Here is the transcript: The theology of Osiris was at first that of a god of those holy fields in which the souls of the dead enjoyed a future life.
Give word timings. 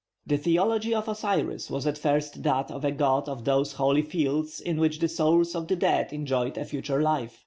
The 0.25 0.39
theology 0.39 0.95
of 0.95 1.07
Osiris 1.07 1.69
was 1.69 1.85
at 1.85 1.95
first 1.95 2.41
that 2.41 2.71
of 2.71 2.83
a 2.83 2.91
god 2.91 3.29
of 3.29 3.45
those 3.45 3.73
holy 3.73 4.01
fields 4.01 4.59
in 4.59 4.79
which 4.79 4.97
the 4.97 5.07
souls 5.07 5.53
of 5.53 5.67
the 5.67 5.75
dead 5.75 6.11
enjoyed 6.11 6.57
a 6.57 6.65
future 6.65 7.03
life. 7.03 7.39